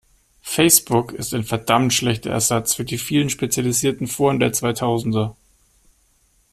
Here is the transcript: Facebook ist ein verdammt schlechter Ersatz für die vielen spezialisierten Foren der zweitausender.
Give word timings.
Facebook 0.41 1.11
ist 1.13 1.31
ein 1.35 1.43
verdammt 1.43 1.93
schlechter 1.93 2.31
Ersatz 2.31 2.73
für 2.73 2.83
die 2.85 2.97
vielen 2.97 3.29
spezialisierten 3.29 4.07
Foren 4.07 4.39
der 4.39 4.51
zweitausender. 4.51 5.35